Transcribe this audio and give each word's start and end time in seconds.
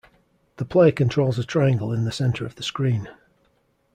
The 0.57 0.65
player 0.65 0.91
controls 0.91 1.37
a 1.37 1.43
triangle 1.43 1.93
in 1.93 2.05
the 2.05 2.11
center 2.11 2.43
of 2.43 2.55
the 2.55 2.63
screen. 2.63 3.07